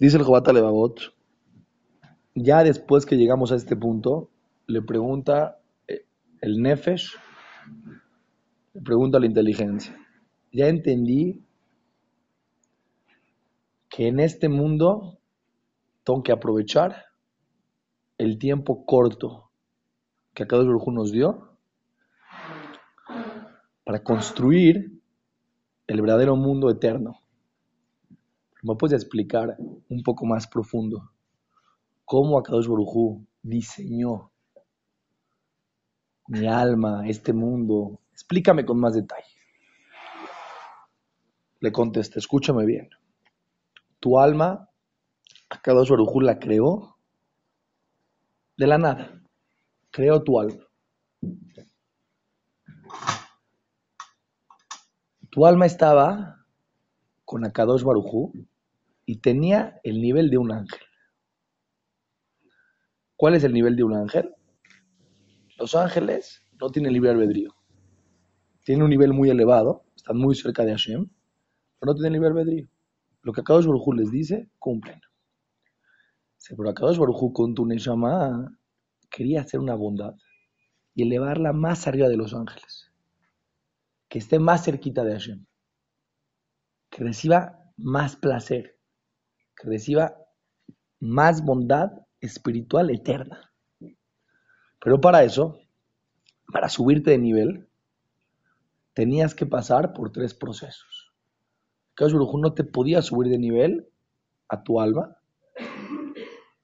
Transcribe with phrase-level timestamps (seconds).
[0.00, 1.14] Dice el Jobat Levavot,
[2.34, 4.30] ya después que llegamos a este punto,
[4.66, 6.06] le pregunta eh,
[6.40, 7.18] el Nefesh,
[8.72, 9.94] le pregunta la inteligencia.
[10.52, 11.44] Ya entendí
[13.90, 15.18] que en este mundo
[16.02, 17.04] tengo que aprovechar
[18.16, 19.50] el tiempo corto
[20.32, 21.58] que Akadosh Baruj nos dio
[23.84, 24.98] para construir
[25.86, 27.19] el verdadero mundo eterno.
[28.62, 29.56] ¿Me puedes explicar
[29.88, 31.12] un poco más profundo
[32.04, 34.30] cómo Akadosh Baruj diseñó
[36.28, 38.00] mi alma, este mundo?
[38.12, 39.24] Explícame con más detalle.
[41.60, 42.90] Le contesté, escúchame bien.
[43.98, 44.68] Tu alma,
[45.48, 46.96] Akadosh Baruj la creó
[48.58, 49.22] de la nada.
[49.90, 50.66] Creó tu alma.
[55.30, 56.44] Tu alma estaba
[57.24, 58.32] con Akadosh Barujú
[59.10, 60.78] y tenía el nivel de un ángel.
[63.16, 64.32] ¿Cuál es el nivel de un ángel?
[65.58, 67.52] Los ángeles no tienen libre albedrío.
[68.64, 71.10] Tienen un nivel muy elevado, están muy cerca de Hashem,
[71.80, 72.68] pero no tienen libre albedrío.
[73.22, 75.00] Lo que Akadosh Barujú les dice, cumplen.
[76.48, 78.56] Pero Akadosh Barujú con tu Neshama
[79.10, 80.14] quería hacer una bondad
[80.94, 82.92] y elevarla más arriba de los ángeles
[84.08, 85.46] que esté más cerquita de Hashem,
[86.90, 88.79] que reciba más placer,
[89.60, 90.16] que reciba
[90.98, 93.50] más bondad espiritual eterna.
[94.82, 95.58] Pero para eso,
[96.52, 97.68] para subirte de nivel,
[98.94, 101.12] tenías que pasar por tres procesos.
[101.94, 103.88] Kadosh no te podía subir de nivel
[104.48, 105.16] a tu alma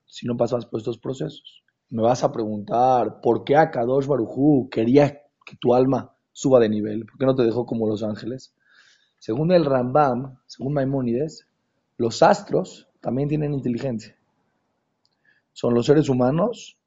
[0.05, 1.63] si no pasabas por estos procesos.
[1.89, 7.05] Me vas a preguntar, ¿por qué Akadosh Baruj quería que tu alma suba de nivel?
[7.05, 8.55] ¿Por qué no te dejó como los ángeles?
[9.19, 11.47] Según el Rambam, según Maimónides,
[11.97, 14.15] los astros también tienen inteligencia.
[15.53, 16.77] Son los seres humanos.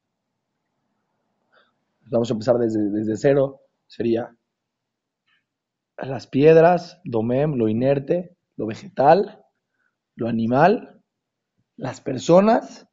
[2.07, 3.63] Vamos a empezar desde, cero.
[3.87, 4.35] Sería
[5.97, 9.45] las piedras, lo inerte, lo vegetal,
[10.15, 11.03] lo animal,
[11.77, 12.87] las personas,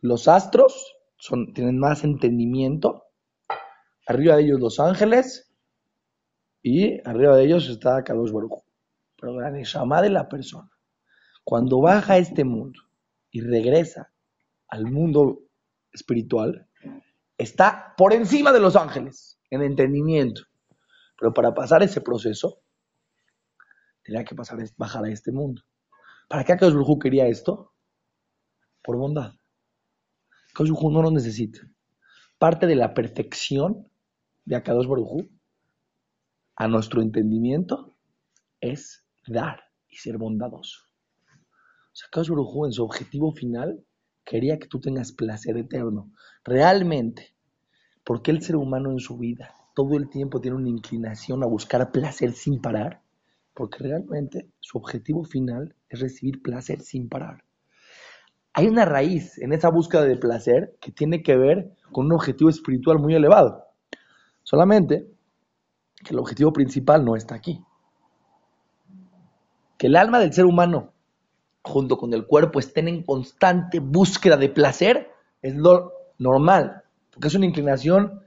[0.00, 3.04] los astros, son, tienen más entendimiento.
[4.06, 5.52] Arriba de ellos los ángeles
[6.62, 8.64] y arriba de ellos está Kadosh Baruch.
[9.20, 10.70] Pero la Neshama de la persona,
[11.46, 12.80] cuando baja a este mundo
[13.30, 14.12] y regresa
[14.66, 15.44] al mundo
[15.92, 16.68] espiritual,
[17.38, 20.42] está por encima de los ángeles en entendimiento.
[21.16, 22.62] Pero para pasar ese proceso,
[24.02, 25.62] tenía que pasar, bajar a este mundo.
[26.28, 27.72] ¿Para qué Akadosh Baruj quería esto?
[28.82, 29.34] Por bondad.
[30.50, 31.60] Akadosh Baruj no lo necesita.
[32.38, 33.88] Parte de la perfección
[34.44, 35.28] de Akadosh Baruj
[36.56, 37.94] a nuestro entendimiento
[38.60, 40.85] es dar y ser bondadoso.
[41.96, 43.82] O sea, en su objetivo final
[44.22, 46.12] quería que tú tengas placer eterno.
[46.44, 47.34] Realmente,
[48.04, 51.92] porque el ser humano en su vida todo el tiempo tiene una inclinación a buscar
[51.92, 53.00] placer sin parar?
[53.54, 57.44] Porque realmente su objetivo final es recibir placer sin parar.
[58.52, 62.50] Hay una raíz en esa búsqueda de placer que tiene que ver con un objetivo
[62.50, 63.64] espiritual muy elevado.
[64.42, 65.06] Solamente
[66.04, 67.64] que el objetivo principal no está aquí.
[69.78, 70.92] Que el alma del ser humano,
[71.66, 75.10] junto con el cuerpo, estén en constante búsqueda de placer,
[75.42, 78.22] es lo normal, porque es una inclinación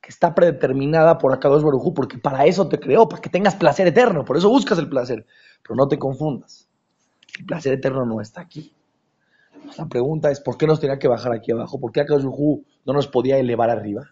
[0.00, 3.86] que está predeterminada por Akadosh Barujú, porque para eso te creó, para que tengas placer
[3.86, 5.26] eterno, por eso buscas el placer.
[5.62, 6.68] Pero no te confundas,
[7.38, 8.72] el placer eterno no está aquí.
[9.76, 11.78] La pregunta es, ¿por qué nos tenía que bajar aquí abajo?
[11.78, 14.10] ¿Por qué Akadosh Barujú no nos podía elevar arriba?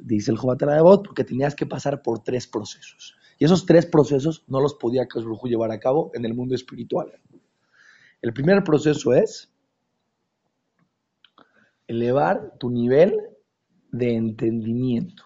[0.00, 3.16] dice el Jobatera de Bot, porque tenías que pasar por tres procesos.
[3.42, 7.10] Y esos tres procesos no los podía Kashbrujú llevar a cabo en el mundo espiritual.
[8.20, 9.52] El primer proceso es
[11.88, 13.18] elevar tu nivel
[13.90, 15.24] de entendimiento.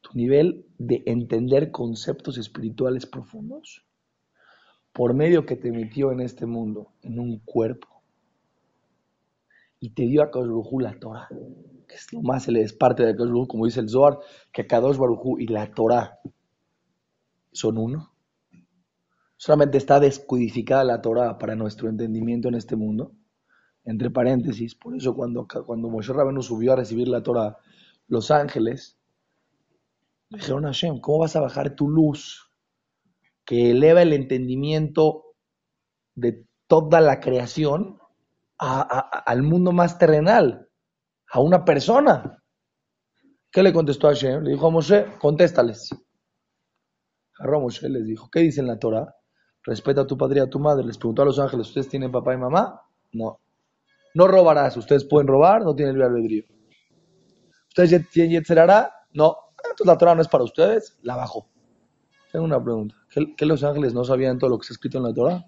[0.00, 3.84] Tu nivel de entender conceptos espirituales profundos
[4.90, 7.88] por medio que te metió en este mundo, en un cuerpo,
[9.80, 11.28] y te dio a Kadosh la Torah,
[11.96, 14.18] es lo más, es parte de Kadosh como dice el Zohar,
[14.52, 16.18] que Kadosh Baruj y la Torah
[17.52, 18.12] son uno.
[19.36, 23.12] Solamente está descodificada la Torah para nuestro entendimiento en este mundo.
[23.84, 27.56] Entre paréntesis, por eso cuando, cuando Moshe Rabenu subió a recibir la Torah,
[28.08, 28.98] los ángeles
[30.28, 32.50] dijeron a Hashem, ¿cómo vas a bajar tu luz
[33.44, 35.34] que eleva el entendimiento
[36.14, 37.98] de toda la creación
[38.58, 40.65] al mundo más terrenal,
[41.30, 42.42] a una persona.
[43.50, 44.42] ¿Qué le contestó a Hashem?
[44.42, 45.90] Le dijo a Moshe, contéstales.
[47.38, 49.16] A Moshe les dijo, ¿qué dice en la Torah?
[49.66, 50.84] respeta a tu padre y a tu madre.
[50.86, 52.80] Les preguntó a los ángeles, ¿ustedes tienen papá y mamá?
[53.12, 53.40] No.
[54.14, 54.76] No robarás.
[54.76, 56.44] Ustedes pueden robar, no tienen libre albedrío.
[57.68, 58.90] ¿Ustedes tienen Yetzerara?
[59.12, 59.36] No.
[59.58, 61.48] Entonces la Torah no es para ustedes, la bajó.
[62.30, 62.94] Tengo una pregunta.
[63.36, 65.44] ¿Qué, los ángeles no sabían todo lo que está escrito en la Torah?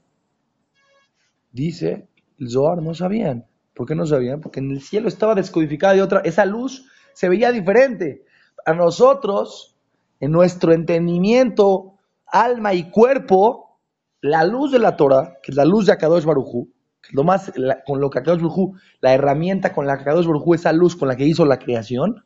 [1.52, 2.08] Dice
[2.38, 3.46] el Zohar, no sabían.
[3.78, 4.40] ¿Por qué no sabían?
[4.40, 6.20] Porque en el cielo estaba descodificada y otra.
[6.24, 8.24] Esa luz se veía diferente.
[8.66, 9.78] A nosotros,
[10.18, 11.94] en nuestro entendimiento,
[12.26, 13.78] alma y cuerpo,
[14.20, 16.72] la luz de la Torah, que es la luz de Akadosh Barujú,
[17.12, 17.52] lo más,
[17.86, 21.06] con lo que Akadosh Barujú, la herramienta con la que Akadosh Barujú, esa luz con
[21.06, 22.24] la que hizo la creación,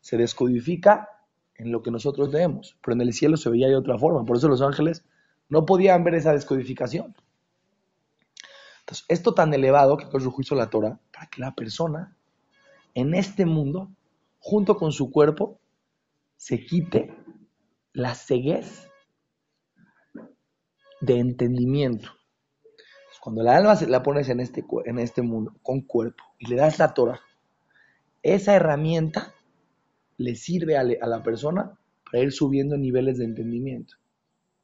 [0.00, 1.08] se descodifica
[1.54, 4.24] en lo que nosotros leemos, pero en el cielo se veía de otra forma.
[4.24, 5.04] Por eso los ángeles
[5.48, 7.14] no podían ver esa descodificación.
[8.82, 12.16] Entonces, esto tan elevado que Dios hizo la Torah, para que la persona
[12.94, 13.90] en este mundo,
[14.38, 15.60] junto con su cuerpo,
[16.36, 17.14] se quite
[17.92, 18.88] la ceguez
[21.00, 22.10] de entendimiento.
[23.20, 26.56] Cuando la alma se la pones en este, en este mundo con cuerpo y le
[26.56, 27.20] das la Torah,
[28.20, 29.32] esa herramienta
[30.16, 33.94] le sirve a, la persona para ir subiendo niveles de entendimiento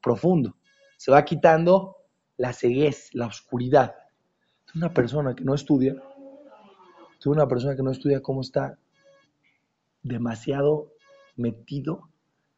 [0.03, 0.57] profundo.
[0.97, 1.97] Se va quitando
[2.37, 3.95] la ceguez, la oscuridad.
[4.75, 5.97] Una persona que no estudia,
[7.25, 8.79] una persona que no estudia cómo está
[10.03, 10.93] demasiado
[11.37, 12.09] metido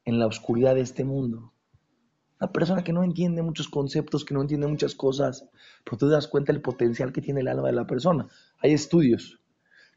[0.04, 1.52] en la oscuridad de este mundo.
[2.40, 5.48] Una persona que no entiende muchos conceptos, que no entiende muchas cosas,
[5.84, 8.28] pero tú te das cuenta del potencial que tiene el alma de la persona.
[8.58, 9.40] Hay estudios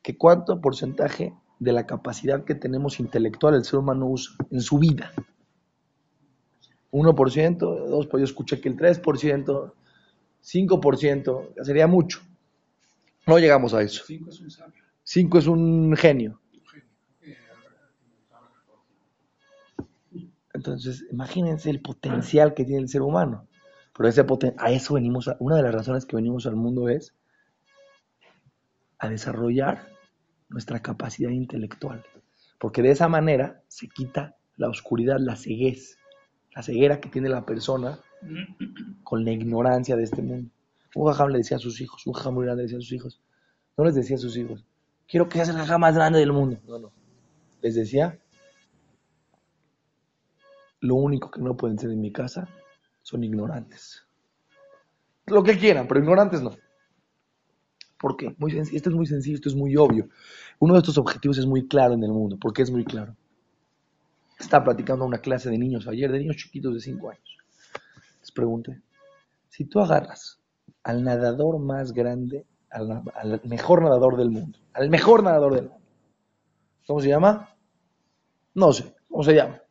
[0.02, 4.78] que cuánto porcentaje de la capacidad que tenemos intelectual el ser humano usa en su
[4.78, 5.14] vida.
[6.92, 9.74] 1%, 2%, pues yo escuché que el 3%,
[10.44, 12.22] 5%, ya sería mucho.
[13.26, 14.04] No llegamos a eso.
[14.06, 14.84] 5 es un sabio.
[15.04, 16.40] 5 es un genio.
[20.54, 23.48] Entonces, imagínense el potencial que tiene el ser humano.
[23.96, 24.26] Pero ese
[24.58, 27.14] a eso venimos, una de las razones que venimos al mundo es
[29.00, 29.88] a desarrollar
[30.50, 32.04] nuestra capacidad intelectual.
[32.60, 35.98] Porque de esa manera se quita la oscuridad, la ceguez,
[36.56, 38.00] la ceguera que tiene la persona
[39.04, 40.50] con la ignorancia de este mundo.
[40.96, 42.92] Un jajam le decía a sus hijos, un jajam muy grande le decía a sus
[42.92, 43.22] hijos,
[43.78, 44.64] no les decía a sus hijos,
[45.08, 46.60] quiero que seas el jajam más grande del mundo.
[46.68, 46.92] No, no.
[47.62, 48.20] Les decía,
[50.82, 52.48] lo único que no pueden ser en mi casa
[53.02, 54.04] son ignorantes.
[55.26, 56.52] Lo que quieran, pero ignorantes no.
[57.98, 58.36] ¿Por qué?
[58.74, 60.10] Esto es muy sencillo, esto es muy obvio.
[60.60, 62.38] Uno de estos objetivos es muy claro en el mundo.
[62.38, 63.16] ¿Por qué es muy claro?
[64.38, 67.38] Estaba platicando una clase de niños ayer, de niños chiquitos de 5 años.
[68.34, 68.82] Pregunté,
[69.50, 70.40] si tú agarras
[70.84, 75.88] al nadador más grande, al, mejor nadador del mundo, al mejor nadador del mundo,
[76.88, 77.56] ¿cómo se llama?
[78.56, 79.62] No sé, ¿cómo se llama?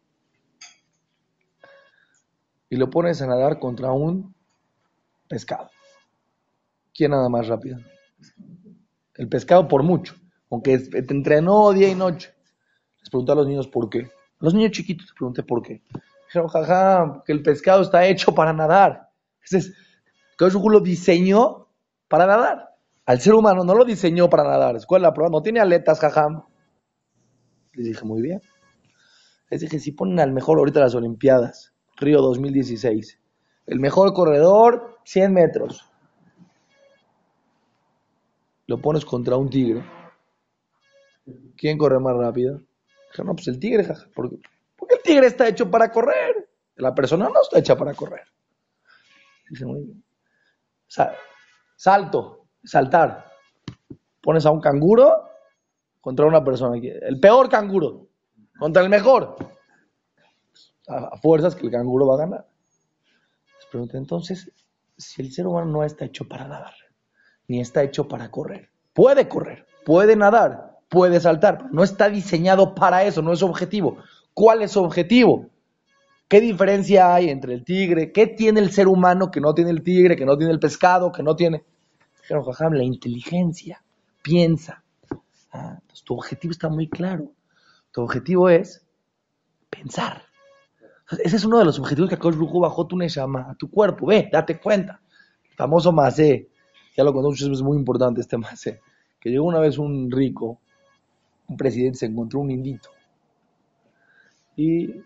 [2.70, 4.34] Y lo pones a nadar contra un
[5.28, 5.70] pescado.
[6.94, 7.78] ¿Quién nada más rápido?
[9.14, 10.14] El pescado por mucho,
[10.50, 12.34] aunque te entrenó día y noche.
[13.00, 14.10] Les pregunté a los niños por qué.
[14.38, 15.82] Los niños chiquitos les pregunté por qué.
[16.32, 19.10] Dijeron, jaja, que el pescado está hecho para nadar.
[19.44, 19.76] Entonces,
[20.38, 21.68] Dios lo diseñó
[22.08, 22.70] para nadar.
[23.04, 24.76] Al ser humano no lo diseñó para nadar.
[24.86, 25.30] ¿Cuál es la prueba?
[25.30, 26.44] No tiene aletas, jajam.
[27.74, 28.40] Les dije, muy bien.
[29.50, 33.20] Les dije, si ponen al mejor ahorita las Olimpiadas, Río 2016,
[33.66, 35.84] el mejor corredor, 100 metros
[38.68, 39.84] lo pones contra un tigre,
[41.58, 42.62] ¿quién corre más rápido?
[43.22, 44.06] no, pues el tigre, jaja.
[45.02, 46.48] Tigre está hecho para correr.
[46.76, 48.26] La persona no está hecha para correr.
[49.48, 50.02] Dice muy
[51.76, 53.30] salto, saltar.
[54.20, 55.28] Pones a un canguro
[56.00, 56.76] contra una persona.
[56.76, 58.08] El peor canguro
[58.58, 59.36] contra el mejor.
[60.88, 62.46] A, fuerzas que el canguro va a ganar.
[63.58, 64.50] Les pregunto, entonces,
[64.96, 66.74] si el ser humano no está hecho para nadar,
[67.48, 68.70] ni está hecho para correr.
[68.92, 73.98] Puede correr, puede nadar, puede saltar, no está diseñado para eso, no es objetivo.
[74.34, 75.50] ¿Cuál es su objetivo?
[76.28, 78.12] ¿Qué diferencia hay entre el tigre?
[78.12, 81.12] ¿Qué tiene el ser humano que no tiene el tigre, que no tiene el pescado,
[81.12, 81.64] que no tiene...
[82.22, 83.82] Dijeron, jajam, la inteligencia,
[84.22, 84.82] piensa.
[85.52, 87.32] Ah, tu objetivo está muy claro.
[87.90, 88.86] Tu objetivo es
[89.68, 90.22] pensar.
[91.22, 94.06] ese es uno de los objetivos que Akosh Brujo bajó tu a tu cuerpo.
[94.06, 95.02] Ve, date cuenta.
[95.50, 96.48] El famoso Masé,
[96.96, 98.62] ya lo conozco, es muy importante este más,
[99.20, 100.60] que llegó una vez un rico,
[101.48, 102.88] un presidente, se encontró un indito
[104.56, 105.02] y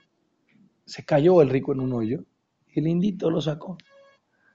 [0.84, 2.24] se cayó el rico en un hoyo
[2.72, 3.76] y el indito lo sacó.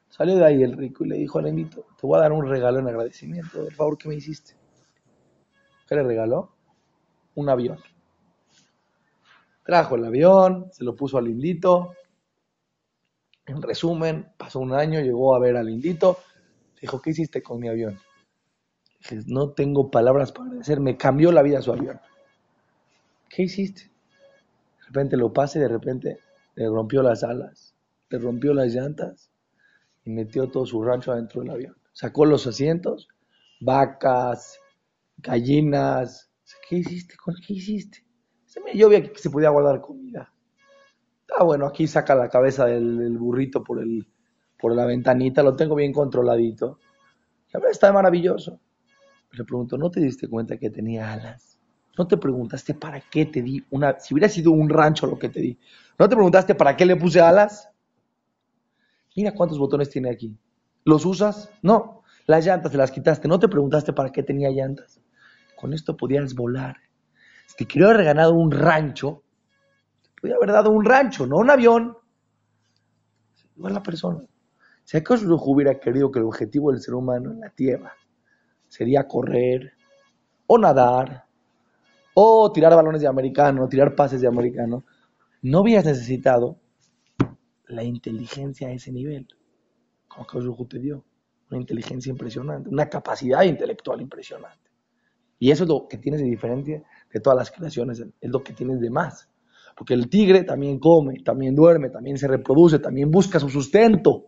[0.09, 2.47] Salió de ahí el rico y le dijo al indito, te voy a dar un
[2.47, 4.55] regalo en agradecimiento del favor que me hiciste.
[5.87, 6.53] ¿Qué le regaló?
[7.35, 7.79] Un avión.
[9.63, 11.93] Trajo el avión, se lo puso al indito
[13.45, 16.17] En resumen, pasó un año, llegó a ver al indito,
[16.79, 17.99] dijo, ¿qué hiciste con mi avión?
[18.99, 21.99] Dije, no tengo palabras para agradecer, me cambió la vida su avión.
[23.29, 23.90] ¿Qué hiciste?
[24.91, 26.19] Repente lo pase, de repente
[26.53, 27.73] le rompió las alas,
[28.09, 29.31] le rompió las llantas
[30.03, 31.77] y metió todo su rancho adentro del avión.
[31.93, 33.07] Sacó los asientos,
[33.61, 34.59] vacas,
[35.17, 36.29] gallinas.
[36.67, 37.15] ¿Qué hiciste?
[37.47, 38.05] ¿Qué hiciste?
[38.73, 40.33] Yo vi que se podía guardar comida.
[41.37, 44.05] Ah, bueno, aquí saca la cabeza del, burrito por, el,
[44.59, 46.79] por la ventanita, lo tengo bien controladito.
[47.53, 48.59] La verdad está maravilloso.
[49.31, 51.50] Le pregunto, ¿no te diste cuenta que tenía alas?
[51.97, 53.99] ¿No te preguntaste para qué te di una...
[53.99, 55.57] Si hubiera sido un rancho lo que te di,
[55.99, 57.69] ¿no te preguntaste para qué le puse alas?
[59.15, 60.37] Mira cuántos botones tiene aquí.
[60.85, 61.49] ¿Los usas?
[61.61, 62.03] No.
[62.27, 63.27] Las llantas te las quitaste.
[63.27, 65.01] ¿No te preguntaste para qué tenía llantas?
[65.55, 66.77] Con esto podías volar.
[67.47, 69.23] Si te quería haber ganado un rancho,
[70.01, 71.97] te podía haber dado un rancho, no un avión.
[73.57, 74.21] Igual la persona.
[74.85, 77.93] Si acaso hubiera querido que el objetivo del ser humano en la Tierra
[78.67, 79.73] sería correr,
[80.47, 81.25] o nadar,
[82.13, 84.83] o tirar balones de americano, tirar pases de americano,
[85.41, 86.59] no hubieras necesitado
[87.67, 89.27] la inteligencia a ese nivel,
[90.07, 91.05] como que te dio,
[91.49, 94.69] una inteligencia impresionante, una capacidad intelectual impresionante.
[95.39, 98.53] Y eso es lo que tienes de diferencia de todas las creaciones, es lo que
[98.53, 99.27] tienes de más.
[99.75, 104.27] Porque el tigre también come, también duerme, también se reproduce, también busca su sustento.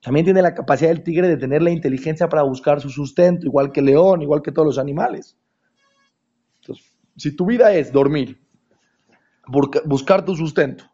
[0.00, 3.72] También tiene la capacidad del tigre de tener la inteligencia para buscar su sustento, igual
[3.72, 5.36] que el león, igual que todos los animales.
[6.60, 8.40] Entonces, si tu vida es dormir,
[9.84, 10.84] buscar tu sustento,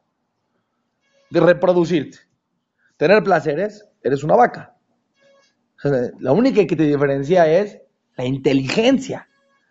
[1.31, 2.19] de reproducirte,
[2.97, 4.77] tener placeres, eres una vaca.
[6.21, 7.81] la única que te diferencia es
[8.17, 9.29] la inteligencia.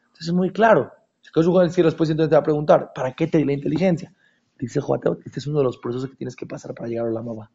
[0.08, 0.92] Entonces es muy claro.
[1.22, 3.54] Si en el cielo después entonces te va a preguntar, ¿para qué te di la
[3.54, 4.14] inteligencia?
[4.60, 7.12] Dice Joateo, este es uno de los procesos que tienes que pasar para llegar a
[7.12, 7.52] la mamá.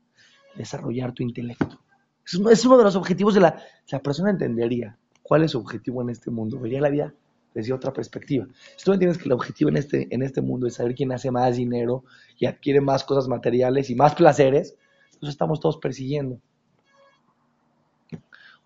[0.55, 1.81] Desarrollar tu intelecto.
[2.25, 3.63] Es uno de los objetivos de la...
[3.91, 6.59] La persona entendería cuál es su objetivo en este mundo.
[6.59, 7.15] Vería la vida
[7.57, 8.47] desde otra perspectiva.
[8.77, 11.31] Si tú entiendes que el objetivo en este, en este mundo es saber quién hace
[11.31, 12.05] más dinero
[12.39, 16.39] y adquiere más cosas materiales y más placeres, entonces estamos todos persiguiendo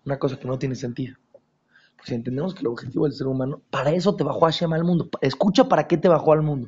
[0.05, 1.15] una cosa que no tiene sentido.
[1.95, 4.83] Pues si entendemos que el objetivo del ser humano, para eso te bajó Hashem al
[4.83, 5.09] mundo.
[5.21, 6.67] Escucha para qué te bajó al mundo.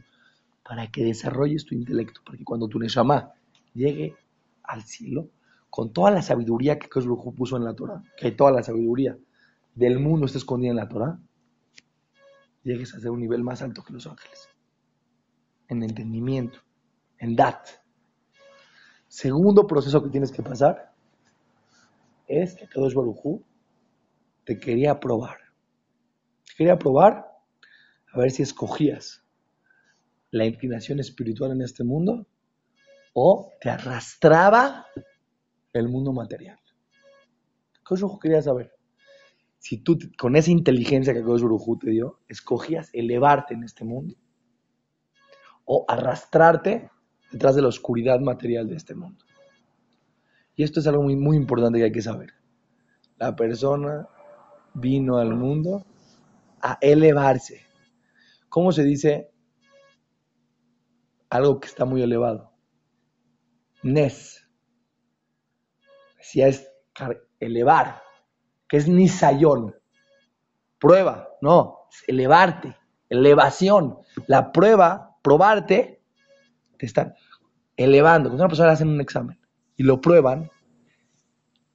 [0.64, 3.34] Para que desarrolles tu intelecto, para que cuando tu Neshama
[3.74, 4.16] llegue
[4.64, 5.28] al cielo,
[5.70, 9.18] con toda la sabiduría que Dios puso en la Torah, que toda la sabiduría
[9.76, 11.20] del mundo está escondida en la Torah,
[12.64, 14.50] llegues a ser un nivel más alto que los ángeles.
[15.68, 16.60] En entendimiento,
[17.18, 17.68] en dat.
[19.08, 20.94] Segundo proceso que tienes que pasar
[22.28, 23.44] es que Kadosh Barujú
[24.46, 25.38] te quería probar.
[26.46, 27.32] Te quería probar
[28.12, 29.24] a ver si escogías
[30.32, 32.28] la inclinación espiritual en este mundo
[33.14, 34.88] o te arrastraba
[35.74, 36.60] el mundo material.
[37.84, 38.73] Kadosh quería saber
[39.64, 41.42] si tú con esa inteligencia que Dios
[41.80, 44.14] te dio, escogías elevarte en este mundo
[45.64, 46.92] o arrastrarte
[47.32, 49.24] detrás de la oscuridad material de este mundo.
[50.58, 52.34] Y esto es algo muy, muy importante que hay que saber.
[53.16, 54.06] La persona
[54.74, 55.86] vino al mundo
[56.62, 57.62] a elevarse.
[58.50, 59.32] ¿Cómo se dice
[61.30, 62.52] algo que está muy elevado?
[63.82, 64.46] Nes.
[66.20, 66.70] Si es
[67.40, 68.04] elevar
[68.74, 69.76] que es nisayón.
[70.80, 72.76] Prueba, no, elevarte,
[73.08, 74.00] elevación.
[74.26, 76.02] La prueba, probarte,
[76.80, 77.14] te están
[77.78, 78.30] elevando.
[78.30, 79.40] Cuando una persona le hacen un examen
[79.76, 80.50] y lo prueban,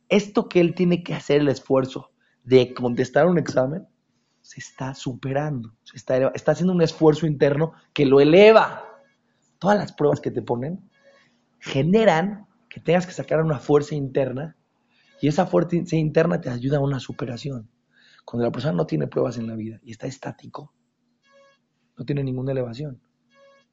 [0.09, 2.11] esto que él tiene que hacer el esfuerzo
[2.43, 3.87] de contestar un examen,
[4.43, 8.85] se está superando, se está, está haciendo un esfuerzo interno que lo eleva.
[9.61, 10.91] Todas las pruebas que te ponen
[11.61, 14.57] generan que tengas que sacar una fuerza interna
[15.21, 17.69] y esa fuerza interna te ayuda a una superación.
[18.25, 20.73] Cuando la persona no tiene pruebas en la vida y está estático,
[21.97, 23.01] no tiene ninguna elevación,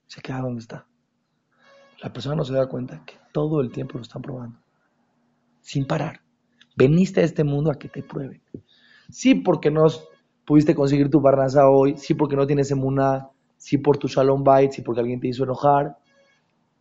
[0.08, 0.88] se queda donde está.
[2.02, 4.60] La persona no se da cuenta que todo el tiempo lo están probando,
[5.62, 6.22] sin parar.
[6.76, 8.42] Veniste a este mundo a que te prueben.
[9.10, 9.86] Sí, porque no
[10.46, 14.72] pudiste conseguir tu barnaza hoy, sí, porque no tienes emuná, sí, por tu shalom bait,
[14.72, 15.98] sí, porque alguien te hizo enojar,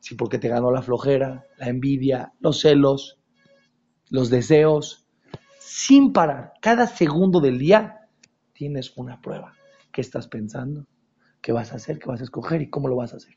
[0.00, 3.18] sí, porque te ganó la flojera, la envidia, los celos,
[4.10, 5.06] los deseos,
[5.58, 6.54] sin parar.
[6.60, 8.08] Cada segundo del día
[8.52, 9.54] tienes una prueba.
[9.92, 10.86] ¿Qué estás pensando?
[11.40, 11.98] ¿Qué vas a hacer?
[11.98, 12.62] ¿Qué vas a escoger?
[12.62, 13.34] ¿Y cómo lo vas a hacer?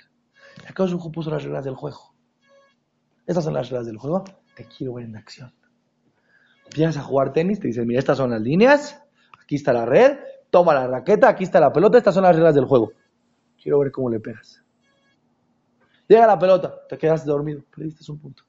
[0.68, 2.14] Acá Sujo puso las reglas del juego.
[3.26, 4.24] Estas son las reglas del juego.
[4.56, 5.54] Te quiero ver en acción.
[6.66, 9.02] Empiezas a jugar tenis, te dicen, mira, estas son las líneas,
[9.42, 10.18] aquí está la red,
[10.50, 12.92] toma la raqueta, aquí está la pelota, estas son las reglas del juego.
[13.62, 14.64] Quiero ver cómo le pegas.
[16.08, 18.44] Llega la pelota, te quedas dormido, perdiste un punto.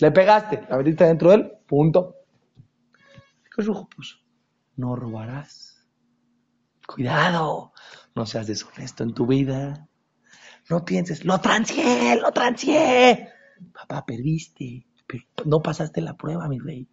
[0.00, 2.16] Le pegaste, la metiste dentro de él, punto.
[3.42, 4.18] ¿Qué puso?
[4.76, 5.84] No robarás.
[6.86, 7.72] Cuidado,
[8.14, 9.88] no seas deshonesto en tu vida.
[10.70, 13.28] No pienses, lo transié, lo transié.
[13.72, 14.86] Papá, perdiste.
[15.44, 16.88] No pasaste la prueba, mi rey.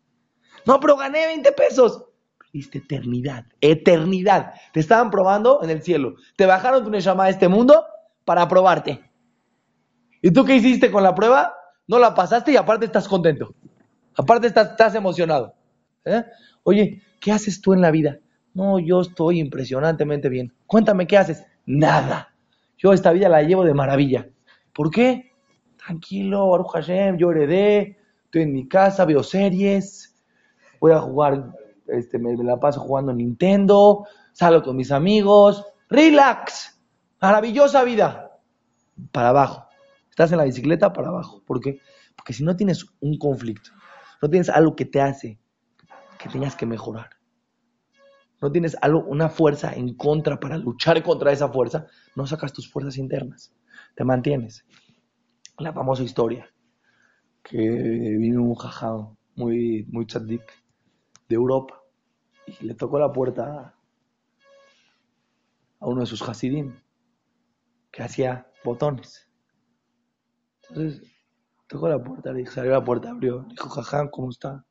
[0.66, 2.06] No, pero gané 20 pesos.
[2.40, 4.54] Perdiste eternidad, eternidad.
[4.74, 6.16] Te estaban probando en el cielo.
[6.36, 7.86] Te bajaron tu Neshama a este mundo
[8.24, 9.12] para probarte.
[10.22, 11.54] ¿Y tú qué hiciste con la prueba?
[11.88, 13.54] No la pasaste y aparte estás contento.
[14.18, 15.54] Aparte estás, emocionado.
[16.06, 16.24] ¿eh?
[16.63, 18.20] Oye, ¿qué haces tú en la vida?
[18.54, 20.54] No, yo estoy impresionantemente bien.
[20.65, 21.46] Cuéntame, ¿qué haces?
[21.65, 22.34] Nada.
[22.77, 24.30] Yo esta vida la llevo de maravilla.
[24.74, 25.32] ¿Por qué?
[25.77, 30.15] Tranquilo, Baruch Hashem, yo heredé, estoy en mi casa, veo series,
[30.80, 31.51] voy a jugar,
[31.88, 36.80] este, me, la paso jugando Nintendo, salgo con mis amigos, relax,
[37.22, 38.32] maravillosa vida.
[39.12, 39.64] Para abajo.
[40.15, 41.43] Estás en la bicicleta, para abajo.
[41.45, 41.81] ¿Por qué?
[42.15, 43.72] Porque si no tienes un conflicto,
[44.22, 45.41] no tienes algo que te hace
[46.17, 47.10] que tengas que mejorar,
[48.41, 52.72] no tienes algo, una fuerza en contra para luchar contra esa fuerza, no sacas tus
[52.72, 53.53] fuerzas internas,
[53.93, 54.65] te mantienes.
[55.57, 56.50] La famosa historia
[57.43, 61.81] que vino un jajado muy, muy de Europa
[62.48, 63.75] y le tocó la puerta
[65.81, 66.79] a uno de sus hasidim
[67.91, 69.25] que hacía botones.
[70.69, 71.01] Entonces
[71.67, 74.63] tocó la puerta, le salió a la puerta, abrió, dijo, jajam, ¿cómo está?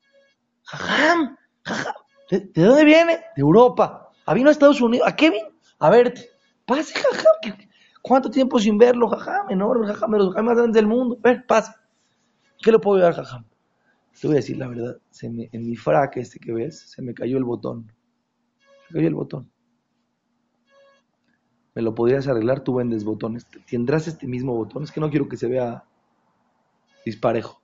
[0.65, 1.95] Jajam, jajam,
[2.31, 3.19] ¿De, dónde viene?
[3.37, 4.11] De Europa.
[4.27, 5.07] ¿Ha vino a Estados Unidos?
[5.07, 5.49] ¿A qué vino?
[5.79, 6.31] A verte.
[6.65, 7.59] Pase, jajam.
[8.03, 9.51] ¿Cuánto tiempo sin verlo, jajam?
[9.51, 11.19] Enorme, jajam, de los jajam más grandes del mundo.
[11.23, 11.81] Ven, pasa.
[12.63, 13.45] ¿Qué le puedo ayudar, jajam?
[14.19, 14.97] Te voy a decir la verdad.
[15.23, 17.93] Me, en mi frac este que ves, se me cayó el botón.
[18.89, 19.51] Se cayó el botón.
[21.75, 22.61] ¿Me lo podrías arreglar?
[22.61, 23.47] Tú vendes botones.
[23.69, 24.85] ¿Tendrás este mismo botón?
[24.85, 25.85] Es que no quiero que se vea
[27.05, 27.61] disparejo.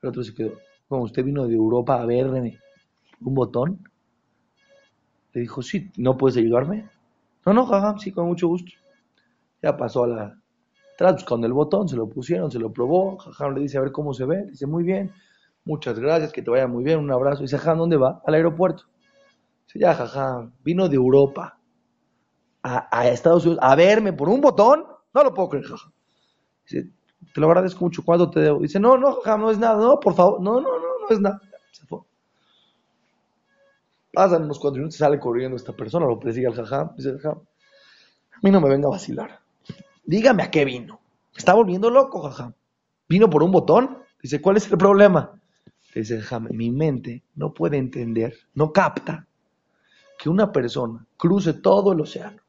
[0.00, 0.52] El otro se quedó.
[0.88, 2.60] Como usted vino de Europa a verme
[3.20, 3.88] un botón.
[5.32, 6.88] Le dijo, sí, ¿no puedes ayudarme?
[7.44, 8.72] No, no, jaja, sí, con mucho gusto.
[9.60, 10.38] Ya pasó a la...
[10.96, 13.18] Tras con el botón, se lo pusieron, se lo probó.
[13.18, 14.46] Jaja le dice, a ver cómo se ve.
[14.46, 15.12] Dice, muy bien,
[15.64, 17.42] muchas gracias, que te vaya muy bien, un abrazo.
[17.42, 18.22] Dice, jaja, ¿dónde va?
[18.24, 18.84] Al aeropuerto.
[19.66, 21.58] Dice, ya, jaja, vino de Europa
[22.66, 24.84] a, Estados Unidos a verme por un botón.
[25.14, 25.66] No lo puedo creer.
[26.64, 26.90] Dice,
[27.32, 28.60] te lo agradezco mucho, ¿cuánto te debo?
[28.60, 31.40] Dice, no, no, no es nada, no, por favor, no, no, no, no es nada.
[34.12, 36.90] Pasan unos cuatro minutos sale corriendo esta persona, lo persigue al jajam.
[36.96, 37.38] Dice, jajam,
[38.32, 39.40] a mí no me venga a vacilar.
[40.04, 41.00] Dígame a qué vino.
[41.36, 42.54] está volviendo loco, jajam.
[43.08, 43.98] ¿Vino por un botón?
[44.22, 45.38] Dice, ¿cuál es el problema?
[45.94, 49.26] Dice, jajam, mi mente no puede entender, no capta
[50.18, 52.40] que una persona cruce todo el océano,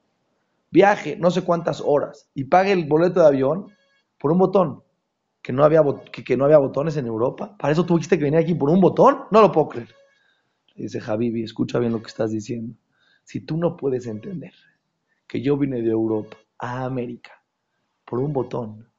[0.77, 3.67] viaje no sé cuántas horas y pague el boleto de avión
[4.17, 4.83] por un botón.
[5.41, 7.55] Que no había, que, no había botones en Europa.
[7.57, 9.19] ¿Para eso tuviste que venir aquí por un botón?
[9.31, 9.97] No lo puedo creer
[10.77, 12.75] dice Javibi, escucha bien lo que estás diciendo.
[13.23, 14.53] Si tú no puedes entender
[15.27, 17.43] que yo vine de Europa a América
[18.05, 18.89] por un botón,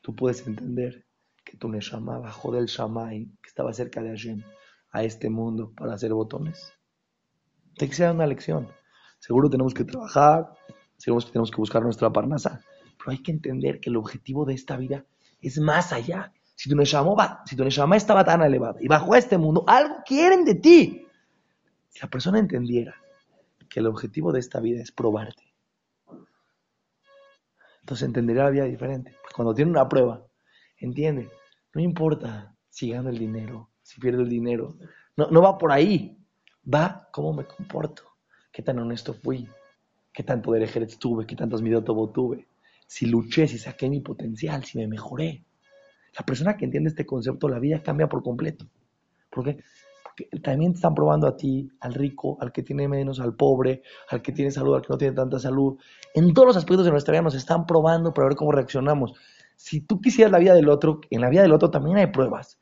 [0.00, 1.06] tú puedes entender
[1.44, 4.42] que tu Neshama bajó del Shamay, que estaba cerca de Hashem,
[4.90, 6.72] a este mundo para hacer botones.
[7.76, 8.68] Te quisiera una lección.
[9.20, 10.50] Seguro tenemos que trabajar,
[10.96, 12.62] seguro que tenemos que buscar nuestra parnasa,
[12.98, 15.04] pero hay que entender que el objetivo de esta vida
[15.40, 19.38] es más allá si tu Neshama, si tu estaba tan elevada y bajó a este
[19.38, 21.06] mundo, algo quieren de ti.
[21.88, 22.94] Si la persona entendiera
[23.68, 25.42] que el objetivo de esta vida es probarte,
[27.80, 29.16] entonces entendería la vida diferente.
[29.34, 30.26] Cuando tiene una prueba,
[30.78, 31.30] entiende,
[31.74, 34.76] no importa si gano el dinero, si pierdo el dinero,
[35.16, 36.18] no, no va por ahí,
[36.62, 38.09] va cómo me comporto,
[38.52, 39.48] qué tan honesto fui,
[40.12, 42.46] qué tan poder ejercer tuve, qué tantos todo tuve,
[42.86, 45.44] si luché, si saqué mi potencial, si me mejoré.
[46.18, 48.66] La persona que entiende este concepto, la vida cambia por completo.
[49.30, 49.62] ¿Por qué?
[50.02, 53.82] Porque también te están probando a ti, al rico, al que tiene menos, al pobre,
[54.08, 55.78] al que tiene salud, al que no tiene tanta salud.
[56.14, 59.14] En todos los aspectos de nuestra vida nos están probando para ver cómo reaccionamos.
[59.54, 62.58] Si tú quisieras la vida del otro, en la vida del otro también hay pruebas.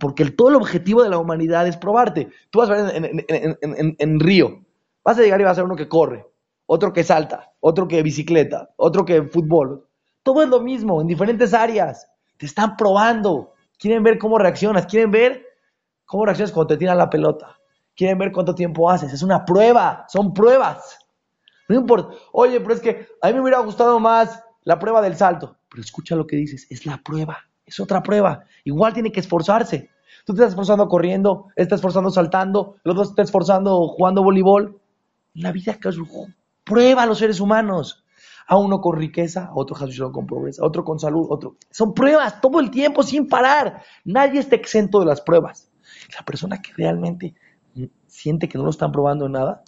[0.00, 2.30] porque el, todo el objetivo de la humanidad es probarte.
[2.48, 4.64] Tú vas a ver en, en Río,
[5.08, 6.26] vas a llegar y vas a ver uno que corre,
[6.66, 9.88] otro que salta, otro que bicicleta, otro que fútbol.
[10.22, 12.10] Todo es lo mismo, en diferentes áreas.
[12.36, 13.54] Te están probando.
[13.78, 14.84] Quieren ver cómo reaccionas.
[14.84, 15.46] Quieren ver
[16.04, 17.58] cómo reaccionas cuando te tiran la pelota.
[17.96, 19.10] Quieren ver cuánto tiempo haces.
[19.10, 20.04] Es una prueba.
[20.08, 20.98] Son pruebas.
[21.70, 22.14] No importa.
[22.32, 25.56] Oye, pero es que a mí me hubiera gustado más la prueba del salto.
[25.70, 26.66] Pero escucha lo que dices.
[26.68, 27.38] Es la prueba.
[27.64, 28.44] Es otra prueba.
[28.62, 29.88] Igual tiene que esforzarse.
[30.26, 34.78] Tú te estás esforzando corriendo, estás esforzando saltando, el otro está esforzando jugando voleibol.
[35.34, 35.90] La vida que
[36.64, 38.04] prueba a los seres humanos.
[38.46, 39.76] A uno con riqueza, a otro
[40.10, 41.58] con pobreza, a otro con salud, otro.
[41.70, 43.82] Son pruebas todo el tiempo sin parar.
[44.04, 45.70] Nadie está exento de las pruebas.
[46.16, 47.34] La persona que realmente
[48.06, 49.62] siente que no lo están probando en nada,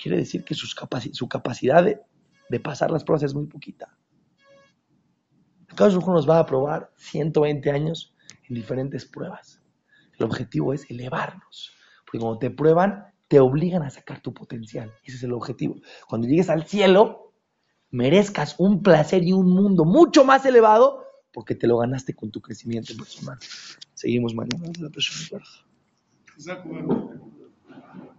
[0.00, 3.96] quiere decir que su capacidad de, pasar las pruebas es muy poquita.
[5.74, 8.14] Cada nos va a probar 120 años
[8.48, 9.60] en diferentes pruebas.
[10.18, 11.72] El objetivo es elevarnos.
[12.04, 14.92] Porque cuando te prueban, te obligan a sacar tu potencial.
[15.04, 15.76] Ese es el objetivo.
[16.08, 17.32] Cuando llegues al cielo,
[17.90, 22.40] merezcas un placer y un mundo mucho más elevado porque te lo ganaste con tu
[22.40, 23.38] crecimiento personal.
[23.94, 24.72] Seguimos mañana.